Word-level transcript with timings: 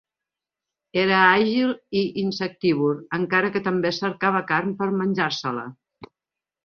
Era 1.01 1.17
àgil 1.33 1.73
i 1.99 2.01
insectívor, 2.23 2.97
encara 3.21 3.53
que 3.57 3.63
també 3.71 3.95
cercava 3.99 4.45
carn 4.53 4.77
per 4.81 4.89
menjar-se-la. 5.03 5.69